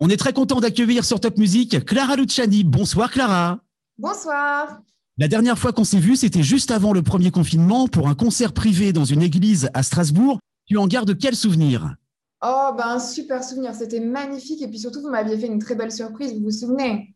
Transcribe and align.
On 0.00 0.08
est 0.08 0.16
très 0.16 0.32
content 0.32 0.58
d'accueillir 0.58 1.04
sur 1.04 1.20
Top 1.20 1.38
Music 1.38 1.84
Clara 1.84 2.16
Luciani. 2.16 2.64
Bonsoir 2.64 3.12
Clara. 3.12 3.60
Bonsoir. 3.96 4.82
La 5.18 5.28
dernière 5.28 5.56
fois 5.56 5.72
qu'on 5.72 5.84
s'est 5.84 6.00
vu, 6.00 6.16
c'était 6.16 6.42
juste 6.42 6.72
avant 6.72 6.92
le 6.92 7.02
premier 7.02 7.30
confinement 7.30 7.86
pour 7.86 8.08
un 8.08 8.16
concert 8.16 8.52
privé 8.52 8.92
dans 8.92 9.04
une 9.04 9.22
église 9.22 9.70
à 9.72 9.84
Strasbourg. 9.84 10.40
Tu 10.66 10.78
en 10.78 10.88
gardes 10.88 11.16
quel 11.16 11.36
souvenir? 11.36 11.94
Oh, 12.42 12.72
ben 12.76 12.88
un 12.88 12.98
super 12.98 13.44
souvenir. 13.44 13.72
C'était 13.72 14.00
magnifique. 14.00 14.62
Et 14.62 14.68
puis 14.68 14.80
surtout, 14.80 15.00
vous 15.00 15.10
m'aviez 15.10 15.38
fait 15.38 15.46
une 15.46 15.60
très 15.60 15.76
belle 15.76 15.92
surprise. 15.92 16.34
Vous 16.34 16.42
vous 16.42 16.50
souvenez? 16.50 17.14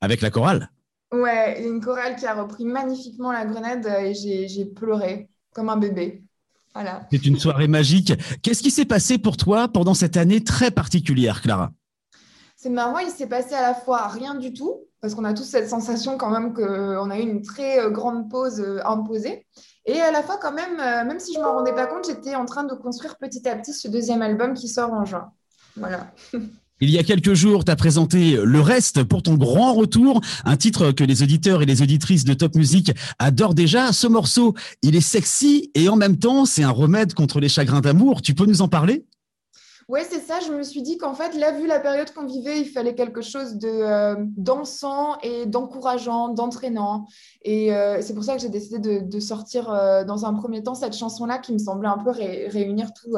Avec 0.00 0.20
la 0.20 0.30
chorale? 0.30 0.70
Ouais, 1.12 1.64
une 1.64 1.80
chorale 1.80 2.16
qui 2.16 2.26
a 2.26 2.34
repris 2.34 2.64
magnifiquement 2.64 3.30
la 3.30 3.46
grenade 3.46 3.86
et 3.86 4.14
j'ai 4.14 4.64
pleuré 4.64 5.28
comme 5.54 5.68
un 5.68 5.76
bébé. 5.76 6.24
Voilà. 6.74 7.06
C'est 7.12 7.24
une 7.24 7.38
soirée 7.38 7.68
magique. 7.68 8.12
Qu'est-ce 8.42 8.64
qui 8.64 8.72
s'est 8.72 8.84
passé 8.84 9.16
pour 9.16 9.36
toi 9.36 9.68
pendant 9.68 9.94
cette 9.94 10.16
année 10.16 10.42
très 10.42 10.72
particulière, 10.72 11.40
Clara? 11.40 11.70
C'est 12.64 12.70
marrant, 12.70 12.98
il 12.98 13.10
s'est 13.10 13.26
passé 13.26 13.54
à 13.54 13.60
la 13.60 13.74
fois 13.74 14.08
rien 14.08 14.34
du 14.36 14.54
tout, 14.54 14.84
parce 15.02 15.14
qu'on 15.14 15.24
a 15.24 15.34
tous 15.34 15.44
cette 15.44 15.68
sensation 15.68 16.16
quand 16.16 16.30
même 16.30 16.54
qu'on 16.54 17.10
a 17.10 17.18
eu 17.18 17.22
une 17.22 17.42
très 17.42 17.78
euh, 17.78 17.90
grande 17.90 18.30
pause 18.30 18.58
euh, 18.58 18.80
imposée. 18.86 19.46
Et 19.84 20.00
à 20.00 20.10
la 20.10 20.22
fois, 20.22 20.38
quand 20.40 20.54
même, 20.54 20.80
euh, 20.80 21.04
même 21.04 21.20
si 21.20 21.34
je 21.34 21.40
ne 21.40 21.44
m'en 21.44 21.52
rendais 21.56 21.74
pas 21.74 21.86
compte, 21.86 22.06
j'étais 22.06 22.34
en 22.34 22.46
train 22.46 22.64
de 22.64 22.72
construire 22.72 23.18
petit 23.18 23.46
à 23.46 23.54
petit 23.54 23.74
ce 23.74 23.86
deuxième 23.86 24.22
album 24.22 24.54
qui 24.54 24.68
sort 24.68 24.94
en 24.94 25.04
juin. 25.04 25.30
Voilà. 25.76 26.10
Il 26.80 26.88
y 26.88 26.98
a 26.98 27.02
quelques 27.02 27.34
jours, 27.34 27.66
tu 27.66 27.70
as 27.70 27.76
présenté 27.76 28.38
Le 28.42 28.60
Reste 28.60 29.04
pour 29.04 29.22
ton 29.22 29.34
grand 29.34 29.74
retour, 29.74 30.22
un 30.46 30.56
titre 30.56 30.90
que 30.90 31.04
les 31.04 31.22
auditeurs 31.22 31.60
et 31.60 31.66
les 31.66 31.82
auditrices 31.82 32.24
de 32.24 32.32
Top 32.32 32.54
Music 32.54 32.92
adorent 33.18 33.54
déjà. 33.54 33.92
Ce 33.92 34.06
morceau, 34.06 34.54
il 34.80 34.96
est 34.96 35.02
sexy 35.02 35.70
et 35.74 35.90
en 35.90 35.96
même 35.96 36.18
temps, 36.18 36.46
c'est 36.46 36.62
un 36.62 36.70
remède 36.70 37.12
contre 37.12 37.40
les 37.40 37.50
chagrins 37.50 37.82
d'amour. 37.82 38.22
Tu 38.22 38.34
peux 38.34 38.46
nous 38.46 38.62
en 38.62 38.68
parler? 38.68 39.04
Oui, 39.88 40.00
c'est 40.08 40.20
ça. 40.20 40.40
Je 40.40 40.52
me 40.52 40.62
suis 40.62 40.82
dit 40.82 40.96
qu'en 40.96 41.14
fait, 41.14 41.34
là, 41.34 41.52
vu 41.52 41.66
la 41.66 41.78
période 41.78 42.10
qu'on 42.12 42.24
vivait, 42.24 42.60
il 42.60 42.66
fallait 42.66 42.94
quelque 42.94 43.20
chose 43.20 43.56
de 43.56 43.68
euh, 43.68 44.14
dansant 44.18 45.18
et 45.22 45.46
d'encourageant, 45.46 46.28
d'entraînant. 46.28 47.06
Et 47.42 47.74
euh, 47.74 48.00
c'est 48.00 48.14
pour 48.14 48.24
ça 48.24 48.34
que 48.34 48.40
j'ai 48.40 48.48
décidé 48.48 49.00
de, 49.00 49.20
sortir 49.20 49.70
euh, 49.70 50.04
dans 50.04 50.24
un 50.24 50.34
premier 50.34 50.62
temps 50.62 50.74
cette 50.74 50.96
chanson-là 50.96 51.38
qui 51.38 51.52
me 51.52 51.58
semblait 51.58 51.88
un 51.88 51.98
peu 51.98 52.10
réunir 52.10 52.92
tout, 52.94 53.16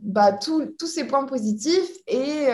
bah, 0.00 0.32
tous 0.32 0.86
ces 0.86 1.04
points 1.04 1.24
positifs. 1.24 1.90
Et, 2.06 2.46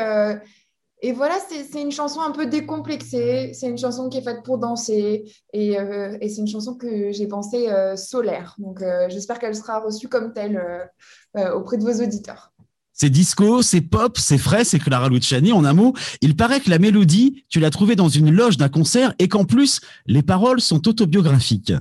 et 1.06 1.12
voilà, 1.12 1.36
c'est 1.48 1.80
une 1.80 1.92
chanson 1.92 2.20
un 2.20 2.30
peu 2.30 2.46
décomplexée. 2.46 3.52
C'est 3.54 3.68
une 3.68 3.78
chanson 3.78 4.08
qui 4.08 4.18
est 4.18 4.22
faite 4.22 4.42
pour 4.42 4.58
danser. 4.58 5.24
Et, 5.52 5.72
et 5.72 6.28
c'est 6.28 6.40
une 6.40 6.48
chanson 6.48 6.74
que 6.74 7.12
j'ai 7.12 7.26
pensée 7.26 7.68
solaire. 7.96 8.54
Donc, 8.58 8.82
j'espère 9.08 9.38
qu'elle 9.38 9.54
sera 9.54 9.80
reçue 9.80 10.08
comme 10.08 10.32
telle 10.32 10.88
euh, 11.36 11.52
auprès 11.52 11.76
de 11.78 11.82
vos 11.82 12.00
auditeurs. 12.00 12.52
C'est 12.92 13.10
disco, 13.10 13.60
c'est 13.60 13.80
pop, 13.80 14.18
c'est 14.18 14.38
frais, 14.38 14.64
c'est 14.64 14.78
Clara 14.78 15.08
Luciani. 15.08 15.50
En 15.50 15.64
un 15.64 15.72
mot, 15.72 15.94
il 16.20 16.36
paraît 16.36 16.60
que 16.60 16.70
la 16.70 16.78
mélodie, 16.78 17.44
tu 17.48 17.58
l'as 17.58 17.70
trouvée 17.70 17.96
dans 17.96 18.08
une 18.08 18.30
loge 18.30 18.56
d'un 18.56 18.68
concert 18.68 19.14
et 19.18 19.26
qu'en 19.26 19.44
plus, 19.44 19.80
les 20.06 20.22
paroles 20.22 20.60
sont 20.60 20.86
autobiographiques. 20.86 21.72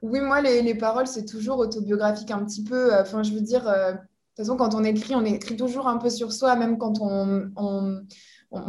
Oui, 0.00 0.20
moi, 0.20 0.40
les, 0.40 0.74
paroles, 0.74 1.06
c'est 1.06 1.26
toujours 1.26 1.58
autobiographique 1.58 2.30
un 2.30 2.42
petit 2.42 2.64
peu. 2.64 2.94
Euh, 2.94 3.02
enfin, 3.02 3.22
je 3.22 3.32
veux 3.32 3.42
dire, 3.42 3.68
euh, 3.68 3.92
de 3.92 3.98
toute 3.98 4.36
façon, 4.38 4.56
quand 4.56 4.74
on 4.74 4.82
écrit, 4.82 5.14
on 5.14 5.26
écrit 5.26 5.56
toujours 5.56 5.86
un 5.86 5.98
peu 5.98 6.08
sur 6.08 6.32
soi, 6.32 6.56
même 6.56 6.78
quand 6.78 7.02
on, 7.02 7.50
on, 7.56 8.00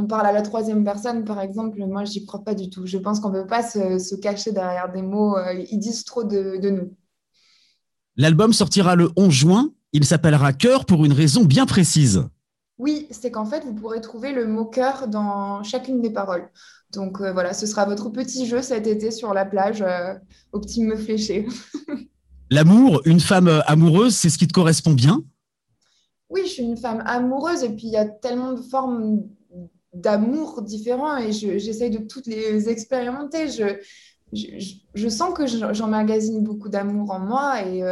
parle 0.08 0.28
à 0.28 0.32
la 0.32 0.42
troisième 0.42 0.84
personne, 0.84 1.24
par 1.24 1.42
exemple. 1.42 1.84
Moi, 1.86 2.06
j'y 2.06 2.26
crois 2.26 2.44
pas 2.44 2.56
du 2.56 2.70
tout. 2.70 2.86
Je 2.86 2.98
pense 2.98 3.20
qu'on 3.20 3.30
ne 3.30 3.42
peut 3.42 3.48
pas 3.48 3.64
se, 3.64 4.16
cacher 4.16 4.52
derrière 4.52 4.92
des 4.92 5.02
mots. 5.02 5.36
ils 5.54 5.80
disent 5.80 6.04
trop 6.04 6.24
de, 6.24 6.58
de 6.58 6.70
nous. 6.70 6.94
L'album 8.18 8.54
sortira 8.54 8.96
le 8.96 9.10
11 9.16 9.32
juin. 9.32 9.74
Il 9.94 10.06
s'appellera 10.06 10.54
Cœur 10.54 10.86
pour 10.86 11.06
une 11.06 11.14
raison 11.14 11.44
bien 11.44 11.66
précise. 11.66 12.24
Oui, 12.82 13.08
c'est 13.12 13.30
qu'en 13.30 13.46
fait, 13.46 13.64
vous 13.64 13.76
pourrez 13.76 14.02
trouver 14.02 14.32
le 14.32 14.48
mot 14.48 14.66
cœur 14.66 15.08
dans 15.08 15.62
chacune 15.62 16.02
des 16.02 16.10
paroles. 16.10 16.50
Donc 16.92 17.22
euh, 17.22 17.32
voilà, 17.32 17.54
ce 17.54 17.68
sera 17.68 17.86
votre 17.86 18.10
petit 18.10 18.48
jeu 18.48 18.64
cet 18.64 18.88
été 18.88 19.12
sur 19.12 19.36
la 19.36 19.46
plage 19.46 19.84
euh, 19.84 20.16
au 20.52 20.60
petit 20.60 20.84
me 20.84 20.96
fléché. 20.96 21.48
L'amour, 22.50 23.02
une 23.06 23.20
femme 23.20 23.48
euh, 23.48 23.62
amoureuse, 23.68 24.16
c'est 24.16 24.30
ce 24.30 24.38
qui 24.40 24.48
te 24.48 24.54
correspond 24.54 24.94
bien? 24.94 25.24
Oui, 26.30 26.42
je 26.46 26.50
suis 26.50 26.64
une 26.64 26.76
femme 26.76 27.04
amoureuse 27.06 27.64
et 27.64 27.70
puis 27.70 27.86
il 27.86 27.94
y 27.94 27.98
a 27.98 28.06
tellement 28.06 28.54
de 28.54 28.62
formes 28.62 29.22
d'amour 29.94 30.62
différents 30.62 31.18
et 31.18 31.32
j'essaye 31.32 31.90
de 31.90 32.00
toutes 32.00 32.28
les 32.28 32.70
expérimenter. 32.70 33.50
Je, 33.50 34.76
je, 34.94 35.10
sens 35.10 35.34
que 35.34 35.46
j'emmagasine 35.74 36.44
beaucoup 36.44 36.70
d'amour 36.70 37.12
en 37.12 37.20
moi 37.20 37.62
et 37.66 37.84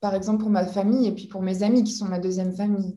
par 0.00 0.14
exemple 0.14 0.40
pour 0.40 0.50
ma 0.50 0.66
famille 0.66 1.06
et 1.06 1.12
puis 1.12 1.26
pour 1.26 1.42
mes 1.42 1.62
amis 1.62 1.84
qui 1.84 1.92
sont 1.92 2.06
ma 2.06 2.18
deuxième 2.18 2.54
famille. 2.54 2.96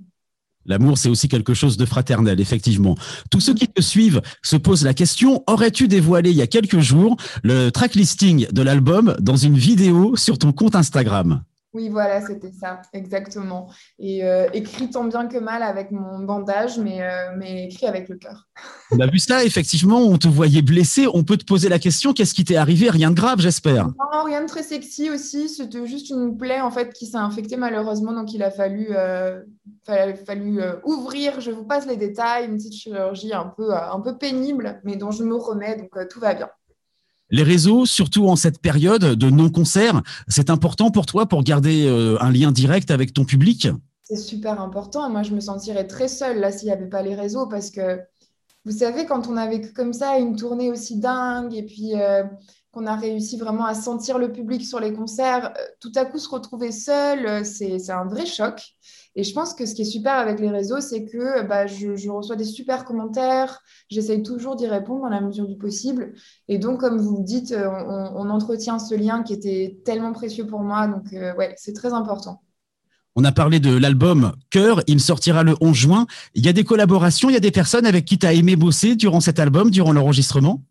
L'amour, 0.65 0.97
c'est 0.97 1.09
aussi 1.09 1.27
quelque 1.27 1.53
chose 1.53 1.77
de 1.77 1.85
fraternel, 1.85 2.39
effectivement. 2.39 2.95
Tous 3.29 3.39
ceux 3.39 3.53
qui 3.53 3.67
te 3.67 3.81
suivent 3.81 4.21
se 4.41 4.55
posent 4.55 4.83
la 4.83 4.95
question, 4.95 5.43
aurais-tu 5.47 5.87
dévoilé 5.87 6.31
il 6.31 6.35
y 6.35 6.41
a 6.41 6.47
quelques 6.47 6.79
jours 6.79 7.17
le 7.43 7.69
track 7.69 7.93
listing 7.93 8.47
de 8.51 8.61
l'album 8.63 9.15
dans 9.19 9.35
une 9.35 9.57
vidéo 9.57 10.15
sur 10.15 10.39
ton 10.39 10.51
compte 10.51 10.75
Instagram? 10.75 11.43
Oui, 11.75 11.89
voilà, 11.89 12.25
c'était 12.25 12.53
ça, 12.53 12.81
exactement. 12.93 13.69
Et 13.99 14.23
euh, 14.23 14.47
écrit 14.53 14.89
tant 14.89 15.03
bien 15.03 15.27
que 15.27 15.37
mal 15.37 15.61
avec 15.61 15.91
mon 15.91 16.19
bandage, 16.19 16.79
mais, 16.79 17.01
euh, 17.01 17.35
mais 17.37 17.65
écrit 17.65 17.85
avec 17.85 18.07
le 18.07 18.15
cœur. 18.15 18.47
On 18.91 18.99
a 19.01 19.07
vu 19.07 19.19
ça, 19.19 19.43
effectivement, 19.43 19.99
on 19.99 20.17
te 20.17 20.29
voyait 20.29 20.61
blessé. 20.61 21.05
On 21.13 21.25
peut 21.25 21.35
te 21.35 21.43
poser 21.43 21.67
la 21.67 21.77
question, 21.77 22.13
qu'est-ce 22.13 22.33
qui 22.33 22.45
t'est 22.45 22.55
arrivé? 22.55 22.89
Rien 22.89 23.11
de 23.11 23.15
grave, 23.15 23.41
j'espère. 23.41 23.87
Non, 23.87 24.23
rien 24.23 24.41
de 24.41 24.47
très 24.47 24.63
sexy 24.63 25.09
aussi. 25.09 25.49
C'était 25.49 25.85
juste 25.85 26.09
une 26.11 26.37
plaie, 26.37 26.61
en 26.61 26.71
fait, 26.71 26.93
qui 26.93 27.07
s'est 27.07 27.17
infectée 27.17 27.57
malheureusement. 27.57 28.13
Donc, 28.13 28.33
il 28.33 28.41
a 28.41 28.51
fallu, 28.51 28.87
euh, 28.91 29.41
fallu 29.85 30.61
ouvrir, 30.85 31.41
je 31.41 31.51
vous 31.51 31.65
passe 31.65 31.85
les 31.87 31.97
détails, 31.97 32.45
une 32.45 32.55
petite 32.55 32.75
chirurgie 32.75 33.33
un 33.33 33.51
peu, 33.57 33.73
un 33.73 33.99
peu 33.99 34.17
pénible, 34.17 34.79
mais 34.85 34.95
dont 34.95 35.11
je 35.11 35.25
me 35.25 35.35
remets, 35.35 35.75
donc 35.75 36.07
tout 36.07 36.21
va 36.21 36.35
bien. 36.35 36.49
Les 37.31 37.43
réseaux, 37.43 37.85
surtout 37.85 38.27
en 38.27 38.35
cette 38.35 38.59
période 38.59 39.03
de 39.03 39.29
non-concert, 39.29 40.01
c'est 40.27 40.49
important 40.49 40.91
pour 40.91 41.05
toi 41.05 41.25
pour 41.25 41.43
garder 41.43 41.85
euh, 41.87 42.21
un 42.21 42.31
lien 42.31 42.51
direct 42.51 42.91
avec 42.91 43.13
ton 43.13 43.25
public? 43.25 43.67
C'est 44.03 44.15
super 44.15 44.61
important. 44.61 45.09
Moi, 45.09 45.23
je 45.23 45.33
me 45.33 45.39
sentirais 45.39 45.87
très 45.87 46.07
seule 46.07 46.39
là 46.39 46.51
s'il 46.51 46.67
n'y 46.67 46.73
avait 46.73 46.89
pas 46.89 47.01
les 47.01 47.15
réseaux 47.15 47.47
parce 47.47 47.71
que 47.71 47.99
vous 48.63 48.71
savez, 48.71 49.05
quand 49.05 49.27
on 49.27 49.37
a 49.37 49.47
vécu 49.47 49.73
comme 49.73 49.93
ça 49.93 50.17
une 50.17 50.35
tournée 50.35 50.69
aussi 50.69 50.99
dingue 50.99 51.53
et 51.55 51.63
puis 51.63 51.95
euh, 51.95 52.23
qu'on 52.71 52.85
a 52.85 52.95
réussi 52.95 53.37
vraiment 53.37 53.65
à 53.65 53.73
sentir 53.73 54.17
le 54.19 54.31
public 54.31 54.63
sur 54.63 54.79
les 54.79 54.93
concerts, 54.93 55.53
euh, 55.57 55.61
tout 55.79 55.91
à 55.95 56.05
coup 56.05 56.19
se 56.19 56.29
retrouver 56.29 56.71
seul, 56.71 57.45
c'est 57.45 57.89
un 57.89 58.05
vrai 58.05 58.25
choc. 58.25 58.61
Et 59.15 59.23
je 59.23 59.33
pense 59.33 59.53
que 59.53 59.65
ce 59.65 59.73
qui 59.73 59.83
est 59.83 59.85
super 59.85 60.13
avec 60.13 60.39
les 60.39 60.49
réseaux, 60.49 60.81
c'est 60.81 61.05
que 61.05 61.47
bah, 61.47 61.67
je, 61.67 62.09
reçois 62.09 62.35
des 62.35 62.43
super 62.43 62.83
commentaires, 62.83 63.61
j'essaye 63.89 64.23
toujours 64.23 64.57
d'y 64.57 64.67
répondre 64.67 65.03
dans 65.03 65.09
la 65.09 65.21
mesure 65.21 65.47
du 65.47 65.57
possible. 65.57 66.13
Et 66.49 66.57
donc, 66.57 66.81
comme 66.81 66.99
vous 66.99 67.23
dites, 67.23 67.53
euh, 67.53 67.69
on, 67.69 68.29
entretient 68.29 68.77
ce 68.77 68.93
lien 68.93 69.23
qui 69.23 69.33
était 69.33 69.79
tellement 69.85 70.11
précieux 70.11 70.45
pour 70.45 70.59
moi. 70.59 70.87
Donc, 70.87 71.13
euh, 71.13 71.33
ouais, 71.35 71.53
c'est 71.57 71.73
très 71.73 71.93
important. 71.93 72.41
On 73.15 73.23
a 73.23 73.31
parlé 73.31 73.61
de 73.61 73.73
l'album 73.73 74.33
Cœur, 74.49 74.81
il 74.87 74.99
sortira 74.99 75.43
le 75.43 75.55
11 75.61 75.73
juin. 75.73 76.07
Il 76.33 76.45
y 76.45 76.49
a 76.49 76.53
des 76.53 76.65
collaborations, 76.65 77.29
il 77.29 77.33
y 77.33 77.37
a 77.37 77.41
des 77.41 77.51
personnes 77.51 77.85
avec 77.85 78.03
qui 78.03 78.19
tu 78.19 78.25
as 78.25 78.33
aimé 78.33 78.57
bosser 78.57 78.97
durant 78.97 79.21
cet 79.21 79.39
album, 79.39 79.71
durant 79.71 79.93
l'enregistrement? 79.93 80.61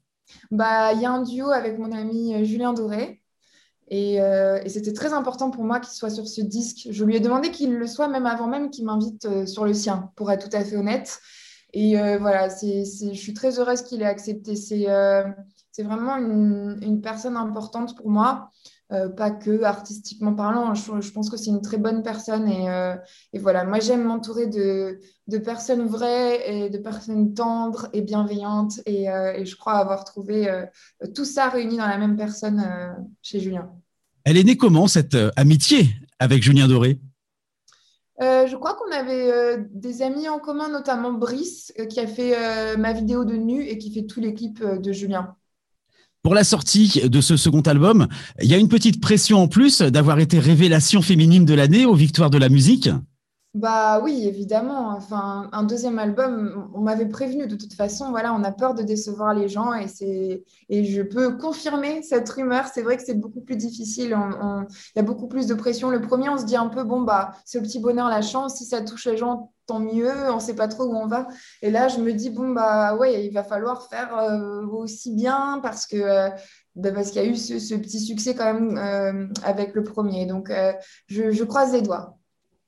Bah, 0.51 0.93
Il 0.93 1.01
y 1.01 1.07
a 1.07 1.11
un 1.11 1.23
duo 1.23 1.51
avec 1.51 1.79
mon 1.79 1.91
ami 1.93 2.35
euh, 2.35 2.45
Julien 2.45 2.75
Doré, 2.75 3.23
euh, 3.93 4.61
et, 4.65 4.69
c'était 4.69 4.93
très 4.93 5.13
important 5.13 5.51
pour 5.51 5.65
moi 5.65 5.81
qu'il 5.81 5.93
soit 5.93 6.11
sur 6.11 6.27
ce 6.27 6.41
disque. 6.41 6.89
Je 6.91 7.05
lui 7.05 7.17
ai 7.17 7.21
demandé 7.21 7.51
qu'il 7.51 7.75
le 7.75 7.87
soit 7.87 8.09
même 8.09 8.27
avant 8.27 8.47
même 8.47 8.71
qu'il 8.71 8.85
m'invite 8.85 9.25
euh, 9.27 9.47
sur 9.47 9.65
le 9.65 9.75
sien, 9.75 10.11
pour 10.17 10.31
être 10.33 10.49
tout 10.49 10.57
à 10.57 10.65
fait 10.65 10.77
honnête. 10.77 11.21
Et 11.73 11.99
euh, 11.99 12.19
voilà, 12.19 12.51
c'est, 12.51 12.85
je 12.85 13.19
suis 13.19 13.35
très 13.35 13.59
heureuse 13.59 13.83
qu'il 13.83 14.03
ait 14.03 14.07
accepté. 14.07 14.57
C'est, 14.57 14.87
c'est 15.75 15.83
vraiment 15.83 16.17
une, 16.17 16.79
une, 16.83 17.01
personne 17.01 17.37
importante 17.37 17.97
pour 17.97 18.09
moi, 18.09 18.51
pas 19.17 19.33
que 19.33 19.65
artistiquement 19.65 20.35
parlant. 20.35 20.73
Je, 20.75 21.01
je, 21.01 21.11
pense 21.11 21.29
que 21.29 21.37
c'est 21.37 21.51
une 21.51 21.63
très 21.63 21.79
bonne 21.79 22.05
personne. 22.05 22.49
Et, 22.49 22.69
et 23.33 23.39
voilà, 23.41 23.65
moi 23.65 23.81
j'aime 23.81 24.05
m'entourer 24.05 24.47
de, 24.47 25.01
de, 25.27 25.39
personnes 25.39 25.87
vraies 25.87 26.43
et 26.49 26.71
de 26.71 26.79
personnes 26.79 27.35
tendres 27.35 27.89
et 27.93 28.03
bienveillantes. 28.03 28.79
Et, 28.87 29.07
et 29.07 29.45
je 29.45 29.57
crois 29.57 29.73
avoir 29.73 30.05
trouvé 30.05 30.47
tout 31.13 31.25
ça 31.25 31.49
réuni 31.49 31.77
dans 31.77 31.89
la 31.89 31.99
même 31.99 32.17
personne 32.17 32.63
chez 33.21 33.41
Julien. 33.41 33.69
Elle 34.25 34.39
est 34.39 34.45
née 34.45 34.57
comment, 34.57 34.89
cette 34.89 35.15
euh, 35.15 35.31
amitié 35.37 35.89
avec 36.19 36.43
Julien 36.43 36.67
Doré? 36.67 36.99
Euh, 38.23 38.47
je 38.47 38.57
crois 38.57 38.75
qu'on 38.75 38.91
avait 38.91 39.31
euh, 39.31 39.59
des 39.71 40.01
amis 40.01 40.29
en 40.31 40.39
commun, 40.39 40.71
notamment 40.71 41.13
Brice, 41.13 41.75
qui 41.91 42.01
a 42.01 42.07
fait 42.07 42.77
ma 42.79 42.95
vidéo 42.95 43.25
de 43.25 43.35
nu 43.35 43.63
et 43.63 43.77
qui 43.77 43.93
fait 43.93 44.07
tous 44.07 44.21
les 44.21 44.33
clips 44.33 44.65
de 44.65 44.93
Julien. 44.93 45.37
Pour 46.25 46.35
la 46.35 46.43
sortie 46.43 47.03
de 47.07 47.21
ce 47.21 47.37
second 47.37 47.61
album, 47.61 48.09
il 48.41 48.49
y 48.49 48.55
a 48.55 48.57
une 48.57 48.71
petite 48.71 48.99
pression 48.99 49.43
en 49.43 49.47
plus 49.47 49.83
d'avoir 49.83 50.19
été 50.21 50.39
révélation 50.39 51.03
féminine 51.03 51.45
de 51.45 51.53
l'année 51.53 51.85
aux 51.85 51.95
Victoires 51.95 52.31
de 52.31 52.39
la 52.39 52.49
musique. 52.49 52.89
Bah 53.53 54.01
oui, 54.03 54.27
évidemment. 54.27 54.89
Enfin, 54.97 55.51
un 55.53 55.65
deuxième 55.65 55.99
album, 55.99 56.71
on 56.75 56.81
m'avait 56.81 57.11
prévenu 57.11 57.47
de 57.47 57.57
toute 57.57 57.75
façon. 57.75 58.09
Voilà, 58.11 58.33
on 58.33 58.43
a 58.43 58.53
peur 58.53 58.75
de 58.75 58.83
décevoir 58.83 59.35
les 59.35 59.49
gens 59.51 59.75
et 59.75 60.43
et 60.71 60.85
je 60.87 61.03
peux 61.03 61.37
confirmer 61.37 62.01
cette 62.01 62.29
rumeur. 62.31 62.69
C'est 62.73 62.83
vrai 62.83 62.97
que 62.97 63.03
c'est 63.05 63.21
beaucoup 63.21 63.43
plus 63.43 63.57
difficile. 63.57 64.17
Il 64.17 64.97
y 64.97 64.99
a 64.99 65.03
beaucoup 65.03 65.29
plus 65.29 65.47
de 65.47 65.53
pression. 65.53 65.91
Le 65.91 66.01
premier, 66.01 66.31
on 66.31 66.39
se 66.39 66.47
dit 66.47 66.57
un 66.57 66.69
peu 66.69 66.85
bon 66.85 67.03
bah 67.03 67.33
c'est 67.45 67.59
le 67.61 67.65
petit 67.65 67.81
bonheur, 67.81 68.09
la 68.09 68.23
chance. 68.23 68.57
Si 68.57 68.65
ça 68.65 68.81
touche 68.81 69.07
les 69.07 69.19
gens, 69.19 69.53
tant 69.67 69.81
mieux, 69.81 70.11
on 70.31 70.37
ne 70.37 70.41
sait 70.41 70.55
pas 70.55 70.69
trop 70.69 70.85
où 70.85 70.95
on 70.95 71.07
va. 71.07 71.29
Et 71.63 71.71
là, 71.71 71.89
je 71.89 71.99
me 71.99 72.13
dis, 72.13 72.31
bon, 72.31 72.51
bah 72.51 72.97
ouais, 72.97 73.27
il 73.27 73.33
va 73.33 73.45
falloir 73.45 73.89
faire 73.89 74.11
aussi 74.71 75.15
bien 75.15 75.61
parce 75.63 75.87
que 75.87 76.31
bah, 76.77 76.91
parce 76.91 77.11
qu'il 77.11 77.23
y 77.23 77.25
a 77.25 77.29
eu 77.29 77.37
ce, 77.37 77.75
petit 77.77 78.01
succès 78.01 78.35
quand 78.35 78.53
même 78.53 78.77
euh, 78.79 79.27
avec 79.45 79.75
le 79.75 79.85
premier. 79.85 80.27
Donc, 80.27 80.51
euh, 80.51 80.73
je, 81.07 81.45
croise 81.45 81.73
les 81.73 81.83
doigts. 81.83 82.19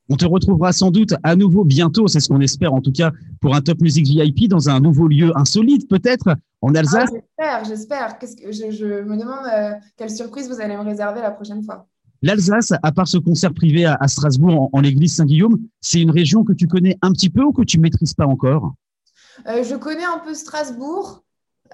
On 0.09 0.15
te 0.15 0.25
retrouvera 0.25 0.71
sans 0.71 0.91
doute 0.91 1.13
à 1.23 1.35
nouveau 1.35 1.65
bientôt, 1.65 2.07
c'est 2.07 2.21
ce 2.21 2.29
qu'on 2.29 2.39
espère 2.39 2.73
en 2.73 2.79
tout 2.79 2.93
cas, 2.93 3.11
pour 3.41 3.53
un 3.53 3.61
Top 3.61 3.81
Music 3.81 4.07
VIP 4.07 4.47
dans 4.47 4.69
un 4.69 4.79
nouveau 4.79 5.07
lieu 5.07 5.37
insolite 5.37 5.89
peut-être 5.89 6.29
en 6.61 6.73
ah, 6.73 6.79
Alsace. 6.79 7.09
j'espère, 7.11 7.65
j'espère. 7.65 8.17
Que 8.17 8.27
je, 8.27 9.03
me 9.03 9.17
demande 9.17 9.45
euh, 9.53 9.73
quelle 9.97 10.09
surprise 10.09 10.47
vous 10.47 10.61
allez 10.61 10.77
me 10.77 10.83
réserver 10.83 11.19
la 11.19 11.31
prochaine 11.31 11.61
fois. 11.61 11.87
L'Alsace, 12.21 12.73
à 12.81 12.91
part 12.91 13.07
ce 13.07 13.17
concert 13.17 13.53
privé 13.53 13.85
à, 13.85 14.07
Strasbourg 14.07 14.69
en, 14.73 14.81
l'église 14.81 15.15
Saint-Guillaume, 15.15 15.59
c'est 15.81 16.01
une 16.01 16.11
région 16.11 16.43
que 16.43 16.53
tu 16.53 16.67
connais 16.67 16.97
un 17.01 17.11
petit 17.11 17.29
peu 17.29 17.43
ou 17.43 17.51
que 17.51 17.63
tu 17.63 17.79
maîtrises 17.79 18.13
pas 18.13 18.25
encore? 18.25 18.73
Je 19.45 19.75
connais 19.75 20.05
un 20.05 20.19
peu 20.19 20.33
Strasbourg. 20.33 21.23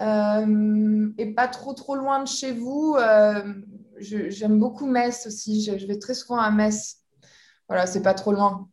Euh, 0.02 1.10
et 1.18 1.34
pas 1.34 1.48
trop 1.48 1.74
trop 1.74 1.96
loin 1.96 2.24
de 2.24 2.28
chez 2.28 2.52
vous. 2.52 2.96
Euh, 3.00 3.54
j'aime 4.00 4.60
beaucoup 4.60 4.88
Metz 4.88 5.26
aussi. 5.28 5.64
Je, 5.64 5.86
vais 5.86 5.98
très 5.98 6.14
souvent 6.14 6.40
à 6.40 6.52
Metz. 6.52 6.98
Voilà, 7.68 7.86
c'est 7.86 8.02
pas 8.02 8.14
trop 8.14 8.32
loin. 8.32 8.68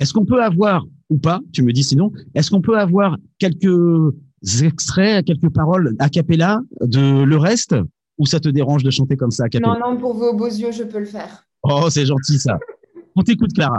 Est-ce 0.00 0.12
qu'on 0.12 0.24
peut 0.24 0.42
avoir, 0.42 0.86
ou 1.10 1.18
pas, 1.18 1.40
tu 1.52 1.62
me 1.62 1.72
dis 1.72 1.84
sinon, 1.84 2.12
est-ce 2.34 2.50
qu'on 2.50 2.62
peut 2.62 2.78
avoir 2.78 3.16
quelques 3.38 4.14
extraits, 4.62 5.24
quelques 5.24 5.50
paroles 5.50 5.94
a 5.98 6.08
cappella 6.08 6.60
de 6.80 7.22
le 7.22 7.36
reste? 7.36 7.74
Ou 8.18 8.26
ça 8.26 8.40
te 8.40 8.48
dérange 8.48 8.82
de 8.82 8.90
chanter 8.90 9.16
comme 9.16 9.30
ça 9.30 9.48
cappella 9.48 9.78
Non, 9.80 9.92
non, 9.92 9.96
pour 9.98 10.14
vos 10.14 10.34
beaux 10.34 10.46
yeux, 10.46 10.72
je 10.72 10.84
peux 10.84 10.98
le 10.98 11.06
faire. 11.06 11.46
Oh, 11.62 11.88
c'est 11.90 12.06
gentil 12.06 12.38
ça. 12.38 12.58
On 13.16 13.22
t'écoute, 13.22 13.52
Clara. 13.54 13.78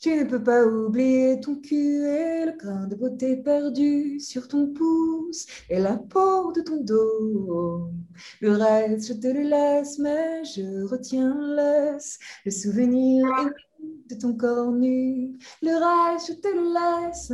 Tu 0.00 0.10
ne 0.10 0.24
peux 0.24 0.42
pas 0.42 0.66
oublier 0.66 1.40
ton 1.40 1.56
cul 1.56 2.04
et 2.04 2.44
le 2.44 2.58
grain 2.58 2.86
de 2.86 2.94
beauté 2.94 3.36
perdu 3.36 4.20
sur 4.20 4.48
ton 4.48 4.66
pouce 4.74 5.46
et 5.70 5.78
la 5.78 5.96
peau 5.96 6.52
de 6.52 6.60
ton 6.60 6.84
dos. 6.84 7.90
Le 8.42 8.52
reste, 8.52 9.08
je 9.08 9.12
te 9.14 9.28
le 9.28 9.48
laisse, 9.48 9.98
mais 9.98 10.44
je 10.44 10.84
retiens, 10.86 11.34
laisse 11.56 12.18
le 12.44 12.50
souvenir 12.50 13.26
de 14.10 14.14
ton 14.14 14.36
corps 14.36 14.72
nu. 14.72 15.38
Le 15.62 16.12
reste, 16.12 16.28
je 16.28 16.34
te 16.34 16.48
le 16.48 17.06
laisse. 17.06 17.32